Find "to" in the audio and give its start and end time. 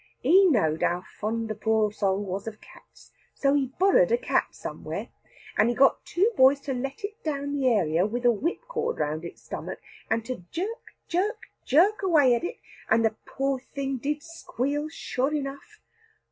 6.61-6.73, 10.25-10.43